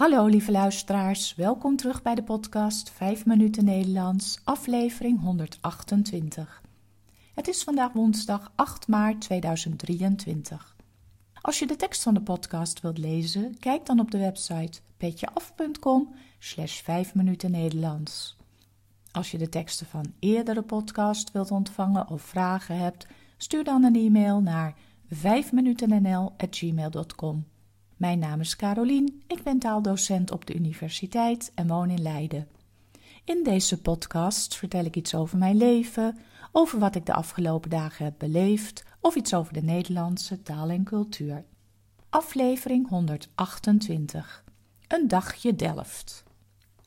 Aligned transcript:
Hallo 0.00 0.26
lieve 0.26 0.50
luisteraars, 0.50 1.34
welkom 1.34 1.76
terug 1.76 2.02
bij 2.02 2.14
de 2.14 2.22
podcast 2.22 2.90
5 2.90 3.26
minuten 3.26 3.64
Nederlands, 3.64 4.40
aflevering 4.44 5.20
128. 5.20 6.62
Het 7.34 7.48
is 7.48 7.62
vandaag 7.62 7.92
woensdag 7.92 8.52
8 8.54 8.88
maart 8.88 9.20
2023. 9.20 10.76
Als 11.40 11.58
je 11.58 11.66
de 11.66 11.76
tekst 11.76 12.02
van 12.02 12.14
de 12.14 12.20
podcast 12.20 12.80
wilt 12.80 12.98
lezen, 12.98 13.58
kijk 13.58 13.86
dan 13.86 14.00
op 14.00 14.10
de 14.10 14.18
website 14.18 14.80
petjeaf.com 14.96 16.14
slash 16.38 16.80
5 16.80 17.14
minuten 17.14 17.50
Nederlands. 17.50 18.36
Als 19.10 19.30
je 19.30 19.38
de 19.38 19.48
teksten 19.48 19.86
van 19.86 20.12
eerdere 20.18 20.62
podcast 20.62 21.32
wilt 21.32 21.50
ontvangen 21.50 22.08
of 22.08 22.22
vragen 22.22 22.78
hebt, 22.78 23.06
stuur 23.36 23.64
dan 23.64 23.84
een 23.84 23.96
e-mail 23.96 24.40
naar 24.40 24.74
5minutennl.gmail.com. 25.14 27.44
Mijn 28.00 28.18
naam 28.18 28.40
is 28.40 28.56
Carolien, 28.56 29.22
ik 29.26 29.42
ben 29.42 29.58
taaldocent 29.58 30.30
op 30.30 30.46
de 30.46 30.54
universiteit 30.54 31.52
en 31.54 31.66
woon 31.66 31.90
in 31.90 32.02
Leiden. 32.02 32.48
In 33.24 33.42
deze 33.44 33.80
podcast 33.80 34.56
vertel 34.56 34.84
ik 34.84 34.96
iets 34.96 35.14
over 35.14 35.38
mijn 35.38 35.56
leven, 35.56 36.18
over 36.52 36.78
wat 36.78 36.94
ik 36.94 37.06
de 37.06 37.12
afgelopen 37.12 37.70
dagen 37.70 38.04
heb 38.04 38.14
beleefd 38.18 38.84
of 39.00 39.14
iets 39.14 39.34
over 39.34 39.52
de 39.52 39.62
Nederlandse 39.62 40.42
taal 40.42 40.68
en 40.68 40.84
cultuur. 40.84 41.44
Aflevering 42.08 42.88
128. 42.88 44.44
Een 44.88 45.08
dagje 45.08 45.56
Delft. 45.56 46.24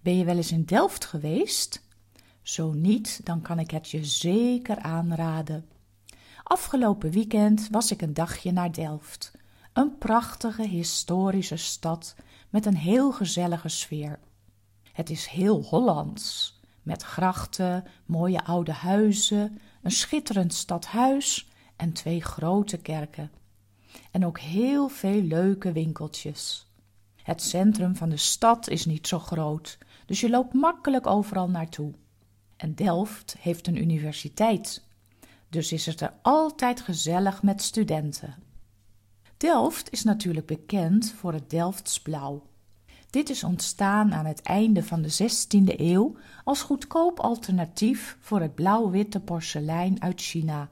Ben 0.00 0.16
je 0.16 0.24
wel 0.24 0.36
eens 0.36 0.52
in 0.52 0.64
Delft 0.64 1.04
geweest? 1.04 1.82
Zo 2.42 2.72
niet, 2.72 3.20
dan 3.24 3.40
kan 3.42 3.58
ik 3.58 3.70
het 3.70 3.90
je 3.90 4.04
zeker 4.04 4.78
aanraden. 4.78 5.66
Afgelopen 6.42 7.10
weekend 7.10 7.68
was 7.70 7.90
ik 7.90 8.02
een 8.02 8.14
dagje 8.14 8.52
naar 8.52 8.72
Delft. 8.72 9.32
Een 9.76 9.98
prachtige 9.98 10.66
historische 10.66 11.56
stad 11.56 12.14
met 12.50 12.66
een 12.66 12.76
heel 12.76 13.12
gezellige 13.12 13.68
sfeer. 13.68 14.18
Het 14.92 15.10
is 15.10 15.26
heel 15.26 15.62
Hollands, 15.62 16.58
met 16.82 17.02
grachten, 17.02 17.84
mooie 18.06 18.44
oude 18.44 18.72
huizen, 18.72 19.60
een 19.82 19.90
schitterend 19.90 20.54
stadhuis 20.54 21.48
en 21.76 21.92
twee 21.92 22.22
grote 22.22 22.76
kerken. 22.76 23.30
En 24.10 24.26
ook 24.26 24.38
heel 24.38 24.88
veel 24.88 25.22
leuke 25.22 25.72
winkeltjes. 25.72 26.66
Het 27.22 27.42
centrum 27.42 27.96
van 27.96 28.08
de 28.08 28.16
stad 28.16 28.68
is 28.68 28.86
niet 28.86 29.06
zo 29.06 29.18
groot, 29.18 29.78
dus 30.06 30.20
je 30.20 30.30
loopt 30.30 30.54
makkelijk 30.54 31.06
overal 31.06 31.48
naartoe. 31.48 31.92
En 32.56 32.74
Delft 32.74 33.36
heeft 33.38 33.66
een 33.66 33.80
universiteit, 33.80 34.84
dus 35.48 35.72
is 35.72 35.86
het 35.86 36.00
er 36.00 36.12
altijd 36.22 36.80
gezellig 36.80 37.42
met 37.42 37.62
studenten. 37.62 38.45
Delft 39.36 39.92
is 39.92 40.04
natuurlijk 40.04 40.46
bekend 40.46 41.12
voor 41.12 41.32
het 41.32 41.50
Delfts 41.50 42.00
blauw. 42.00 42.42
Dit 43.10 43.30
is 43.30 43.44
ontstaan 43.44 44.14
aan 44.14 44.26
het 44.26 44.42
einde 44.42 44.82
van 44.82 45.02
de 45.02 45.12
16e 45.12 45.80
eeuw 45.80 46.16
als 46.44 46.62
goedkoop 46.62 47.20
alternatief 47.20 48.16
voor 48.20 48.40
het 48.40 48.54
blauw-witte 48.54 49.20
porselein 49.20 50.02
uit 50.02 50.20
China. 50.20 50.68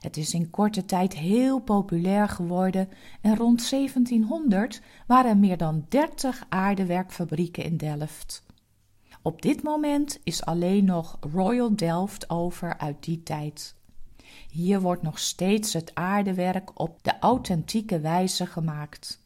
Het 0.00 0.16
is 0.16 0.34
in 0.34 0.50
korte 0.50 0.84
tijd 0.84 1.14
heel 1.14 1.58
populair 1.58 2.28
geworden 2.28 2.88
en 3.20 3.36
rond 3.36 3.70
1700 3.70 4.80
waren 5.06 5.30
er 5.30 5.36
meer 5.36 5.56
dan 5.56 5.86
30 5.88 6.46
aardewerkfabrieken 6.48 7.64
in 7.64 7.76
Delft. 7.76 8.44
Op 9.22 9.42
dit 9.42 9.62
moment 9.62 10.18
is 10.24 10.44
alleen 10.44 10.84
nog 10.84 11.18
Royal 11.32 11.76
Delft 11.76 12.30
over 12.30 12.78
uit 12.78 13.04
die 13.04 13.22
tijd. 13.22 13.74
Hier 14.50 14.80
wordt 14.80 15.02
nog 15.02 15.18
steeds 15.18 15.72
het 15.72 15.94
aardewerk 15.94 16.80
op 16.80 16.98
de 17.02 17.18
authentieke 17.18 18.00
wijze 18.00 18.46
gemaakt. 18.46 19.20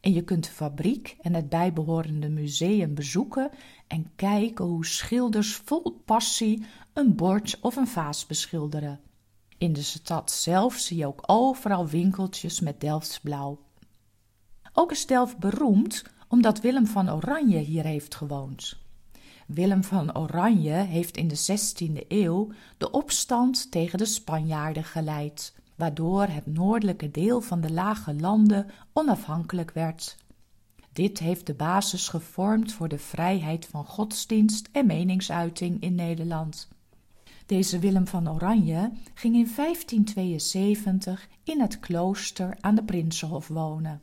En 0.00 0.12
je 0.12 0.22
kunt 0.22 0.44
de 0.44 0.50
fabriek 0.50 1.16
en 1.20 1.34
het 1.34 1.48
bijbehorende 1.48 2.28
museum 2.28 2.94
bezoeken 2.94 3.50
en 3.86 4.10
kijken 4.16 4.64
hoe 4.64 4.86
schilders 4.86 5.54
vol 5.54 6.00
passie 6.04 6.66
een 6.92 7.14
bord 7.14 7.58
of 7.60 7.76
een 7.76 7.88
vaas 7.88 8.26
beschilderen. 8.26 9.00
In 9.58 9.72
de 9.72 9.82
stad 9.82 10.30
zelf 10.30 10.74
zie 10.74 10.96
je 10.96 11.06
ook 11.06 11.22
overal 11.26 11.86
winkeltjes 11.86 12.60
met 12.60 12.80
Delfts 12.80 13.20
blauw. 13.20 13.58
Ook 14.72 14.90
is 14.90 15.06
Delft 15.06 15.38
beroemd 15.38 16.04
omdat 16.28 16.60
Willem 16.60 16.86
van 16.86 17.10
Oranje 17.10 17.58
hier 17.58 17.84
heeft 17.84 18.14
gewoond. 18.14 18.83
Willem 19.46 19.84
van 19.84 20.16
Oranje 20.16 20.72
heeft 20.72 21.16
in 21.16 21.28
de 21.28 21.36
16e 21.36 22.06
eeuw 22.08 22.52
de 22.78 22.90
opstand 22.90 23.70
tegen 23.70 23.98
de 23.98 24.04
Spanjaarden 24.04 24.84
geleid, 24.84 25.54
waardoor 25.76 26.26
het 26.26 26.46
noordelijke 26.46 27.10
deel 27.10 27.40
van 27.40 27.60
de 27.60 27.72
lage 27.72 28.14
landen 28.14 28.66
onafhankelijk 28.92 29.70
werd. 29.70 30.16
Dit 30.92 31.18
heeft 31.18 31.46
de 31.46 31.54
basis 31.54 32.08
gevormd 32.08 32.72
voor 32.72 32.88
de 32.88 32.98
vrijheid 32.98 33.66
van 33.66 33.84
godsdienst 33.84 34.68
en 34.72 34.86
meningsuiting 34.86 35.80
in 35.82 35.94
Nederland. 35.94 36.68
Deze 37.46 37.78
Willem 37.78 38.06
van 38.06 38.30
Oranje 38.30 38.92
ging 39.14 39.34
in 39.34 39.50
1572 39.56 41.28
in 41.42 41.60
het 41.60 41.80
klooster 41.80 42.56
aan 42.60 42.74
de 42.74 42.84
Prinsenhof 42.84 43.48
wonen. 43.48 44.00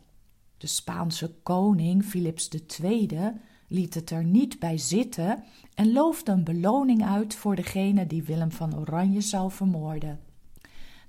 De 0.58 0.68
Spaanse 0.68 1.34
koning 1.44 2.06
Philips 2.06 2.50
II 2.82 3.08
liet 3.72 3.94
het 3.94 4.10
er 4.10 4.24
niet 4.24 4.60
bij 4.60 4.78
zitten 4.78 5.44
en 5.74 5.92
loofde 5.92 6.32
een 6.32 6.44
beloning 6.44 7.06
uit 7.06 7.36
voor 7.36 7.56
degene 7.56 8.08
die 8.08 8.24
Willem 8.24 8.52
van 8.52 8.78
Oranje 8.78 9.22
zou 9.22 9.52
vermoorden. 9.52 10.20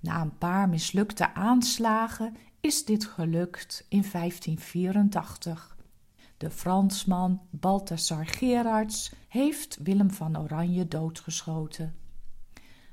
Na 0.01 0.21
een 0.21 0.39
paar 0.39 0.69
mislukte 0.69 1.35
aanslagen 1.35 2.37
is 2.61 2.85
dit 2.85 3.05
gelukt 3.05 3.87
in 3.89 4.05
1584. 4.13 5.77
De 6.37 6.51
Fransman 6.51 7.41
Balthasar 7.51 8.27
Gerards 8.27 9.13
heeft 9.29 9.79
Willem 9.83 10.11
van 10.11 10.39
Oranje 10.39 10.89
doodgeschoten. 10.89 11.95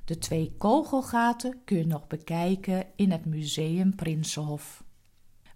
De 0.06 0.18
twee 0.18 0.56
kogelgaten 0.58 1.62
kun 1.66 1.78
je 1.78 1.88
nog 1.88 2.08
bekijken 2.08 2.86
in 2.96 3.12
het 3.12 3.26
museum 3.26 3.96
Prinsenhof. 3.96 4.84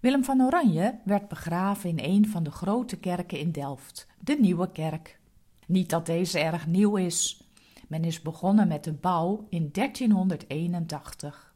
Willem 0.04 0.24
van 0.24 0.42
Oranje 0.42 0.98
werd 1.04 1.28
begraven 1.28 1.90
in 1.90 1.98
een 1.98 2.28
van 2.28 2.42
de 2.42 2.50
grote 2.50 2.96
kerken 2.96 3.38
in 3.38 3.52
Delft, 3.52 4.06
de 4.20 4.36
Nieuwe 4.40 4.72
Kerk. 4.72 5.18
Niet 5.66 5.90
dat 5.90 6.06
deze 6.06 6.38
erg 6.38 6.66
nieuw 6.66 6.96
is. 6.96 7.48
Men 7.88 8.04
is 8.04 8.22
begonnen 8.22 8.68
met 8.68 8.84
de 8.84 8.92
bouw 8.92 9.46
in 9.48 9.68
1381. 9.72 11.54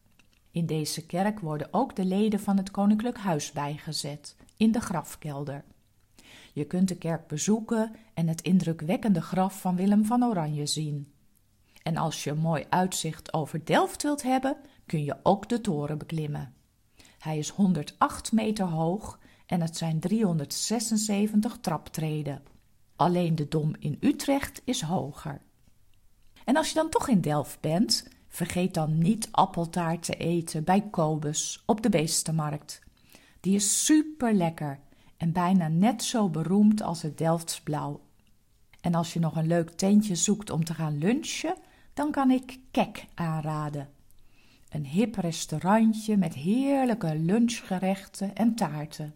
In 0.50 0.66
deze 0.66 1.06
kerk 1.06 1.40
worden 1.40 1.68
ook 1.70 1.96
de 1.96 2.04
leden 2.04 2.40
van 2.40 2.56
het 2.56 2.70
Koninklijk 2.70 3.18
Huis 3.18 3.52
bijgezet, 3.52 4.36
in 4.56 4.72
de 4.72 4.80
grafkelder. 4.80 5.64
Je 6.52 6.64
kunt 6.64 6.88
de 6.88 6.96
kerk 6.96 7.26
bezoeken 7.26 7.92
en 8.14 8.28
het 8.28 8.42
indrukwekkende 8.42 9.22
graf 9.22 9.60
van 9.60 9.76
Willem 9.76 10.04
van 10.04 10.24
Oranje 10.24 10.66
zien. 10.66 11.12
En 11.82 11.96
als 11.96 12.24
je 12.24 12.30
een 12.30 12.38
mooi 12.38 12.64
uitzicht 12.68 13.32
over 13.32 13.64
Delft 13.64 14.02
wilt 14.02 14.22
hebben, 14.22 14.56
kun 14.86 15.04
je 15.04 15.16
ook 15.22 15.48
de 15.48 15.60
toren 15.60 15.98
beklimmen. 15.98 16.52
Hij 17.18 17.38
is 17.38 17.48
108 17.48 18.32
meter 18.32 18.66
hoog 18.66 19.18
en 19.46 19.60
het 19.60 19.76
zijn 19.76 20.00
376 20.00 21.58
traptreden. 21.60 22.42
Alleen 22.96 23.34
de 23.34 23.48
Dom 23.48 23.74
in 23.78 23.96
Utrecht 24.00 24.62
is 24.64 24.80
hoger. 24.80 25.40
En 26.44 26.56
als 26.56 26.68
je 26.68 26.74
dan 26.74 26.88
toch 26.88 27.08
in 27.08 27.20
Delft 27.20 27.60
bent, 27.60 28.08
vergeet 28.28 28.74
dan 28.74 28.98
niet 28.98 29.28
appeltaart 29.30 30.02
te 30.02 30.14
eten 30.14 30.64
bij 30.64 30.88
Kobus 30.90 31.62
op 31.66 31.82
de 31.82 31.88
Beestenmarkt. 31.88 32.82
Die 33.40 33.54
is 33.54 33.84
super 33.84 34.34
lekker 34.34 34.80
en 35.16 35.32
bijna 35.32 35.68
net 35.68 36.02
zo 36.02 36.28
beroemd 36.28 36.82
als 36.82 37.02
het 37.02 37.18
Delfts 37.18 37.60
blauw. 37.60 38.00
En 38.80 38.94
als 38.94 39.12
je 39.12 39.20
nog 39.20 39.36
een 39.36 39.46
leuk 39.46 39.70
tentje 39.70 40.14
zoekt 40.14 40.50
om 40.50 40.64
te 40.64 40.74
gaan 40.74 40.98
lunchen, 40.98 41.56
dan 41.94 42.10
kan 42.10 42.30
ik 42.30 42.58
Kek 42.70 43.06
aanraden. 43.14 43.88
Een 44.68 44.86
hip 44.86 45.14
restaurantje 45.14 46.16
met 46.16 46.34
heerlijke 46.34 47.14
lunchgerechten 47.14 48.34
en 48.34 48.54
taarten. 48.54 49.14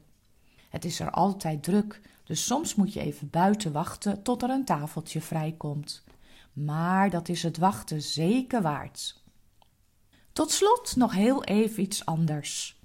Het 0.68 0.84
is 0.84 1.00
er 1.00 1.10
altijd 1.10 1.62
druk, 1.62 2.00
dus 2.24 2.46
soms 2.46 2.74
moet 2.74 2.92
je 2.92 3.00
even 3.00 3.30
buiten 3.30 3.72
wachten 3.72 4.22
tot 4.22 4.42
er 4.42 4.50
een 4.50 4.64
tafeltje 4.64 5.20
vrijkomt. 5.20 6.04
Maar 6.52 7.10
dat 7.10 7.28
is 7.28 7.42
het 7.42 7.58
wachten 7.58 8.02
zeker 8.02 8.62
waard. 8.62 9.22
Tot 10.32 10.50
slot 10.50 10.96
nog 10.96 11.12
heel 11.12 11.44
even 11.44 11.82
iets 11.82 12.04
anders. 12.04 12.80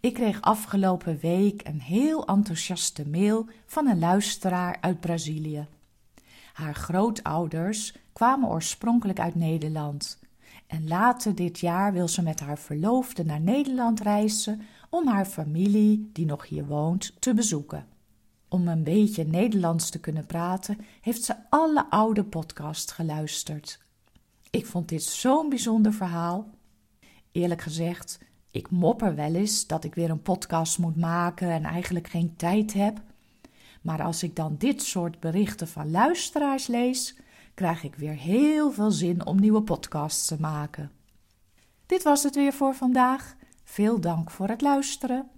Ik 0.00 0.14
kreeg 0.14 0.40
afgelopen 0.40 1.18
week 1.18 1.66
een 1.66 1.80
heel 1.80 2.26
enthousiaste 2.26 3.08
mail 3.08 3.46
van 3.66 3.86
een 3.86 3.98
luisteraar 3.98 4.76
uit 4.80 5.00
Brazilië. 5.00 5.66
Haar 6.52 6.74
grootouders 6.74 7.94
kwamen 8.12 8.48
oorspronkelijk 8.48 9.20
uit 9.20 9.34
Nederland 9.34 10.18
en 10.68 10.88
later 10.88 11.34
dit 11.34 11.58
jaar 11.58 11.92
wil 11.92 12.08
ze 12.08 12.22
met 12.22 12.40
haar 12.40 12.58
verloofde 12.58 13.24
naar 13.24 13.40
Nederland 13.40 14.00
reizen 14.00 14.60
om 14.90 15.06
haar 15.06 15.24
familie, 15.24 16.10
die 16.12 16.26
nog 16.26 16.48
hier 16.48 16.66
woont, 16.66 17.12
te 17.18 17.34
bezoeken. 17.34 17.86
Om 18.48 18.68
een 18.68 18.82
beetje 18.82 19.24
Nederlands 19.24 19.90
te 19.90 20.00
kunnen 20.00 20.26
praten, 20.26 20.78
heeft 21.00 21.24
ze 21.24 21.34
alle 21.48 21.90
oude 21.90 22.24
podcasts 22.24 22.92
geluisterd. 22.92 23.80
Ik 24.50 24.66
vond 24.66 24.88
dit 24.88 25.02
zo'n 25.02 25.48
bijzonder 25.48 25.92
verhaal. 25.92 26.50
Eerlijk 27.32 27.62
gezegd, 27.62 28.18
ik 28.50 28.70
mopper 28.70 29.14
wel 29.14 29.34
eens 29.34 29.66
dat 29.66 29.84
ik 29.84 29.94
weer 29.94 30.10
een 30.10 30.22
podcast 30.22 30.78
moet 30.78 30.96
maken 30.96 31.50
en 31.50 31.64
eigenlijk 31.64 32.08
geen 32.08 32.36
tijd 32.36 32.72
heb. 32.72 33.00
Maar 33.82 34.02
als 34.02 34.22
ik 34.22 34.36
dan 34.36 34.56
dit 34.58 34.82
soort 34.82 35.20
berichten 35.20 35.68
van 35.68 35.90
luisteraars 35.90 36.66
lees, 36.66 37.16
krijg 37.58 37.82
ik 37.82 37.94
weer 37.94 38.14
heel 38.14 38.70
veel 38.70 38.90
zin 38.90 39.26
om 39.26 39.40
nieuwe 39.40 39.62
podcasts 39.62 40.26
te 40.26 40.40
maken. 40.40 40.90
Dit 41.86 42.02
was 42.02 42.22
het 42.22 42.34
weer 42.34 42.52
voor 42.52 42.74
vandaag. 42.74 43.36
Veel 43.64 44.00
dank 44.00 44.30
voor 44.30 44.48
het 44.48 44.60
luisteren. 44.60 45.30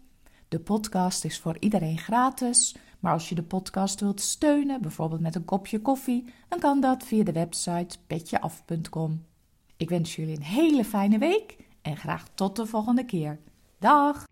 De 0.49 0.61
podcast 0.61 1.25
is 1.25 1.39
voor 1.39 1.57
iedereen 1.61 1.99
gratis, 1.99 2.77
maar 2.99 3.13
als 3.13 3.29
je 3.29 3.35
de 3.35 3.43
podcast 3.43 4.01
wilt 4.01 4.21
steunen, 4.21 4.83
bijvoorbeeld 4.83 5.21
met 5.21 5.35
een 5.35 5.45
kopje 5.45 5.81
koffie, 5.81 6.33
dan 6.49 6.59
kan 6.59 6.81
dat 6.81 7.05
via 7.05 7.25
de 7.25 7.33
website 7.33 7.99
petjeaf.com. 8.07 9.25
Ik 9.77 9.89
wens 9.89 10.17
jullie 10.17 10.37
een 10.37 10.43
hele 10.43 10.85
fijne 10.85 11.19
week 11.19 11.57
en 11.83 11.97
graag 11.97 12.29
tot 12.35 12.57
de 12.57 12.67
volgende 12.67 13.05
keer. 13.05 13.39
Dag! 13.79 14.30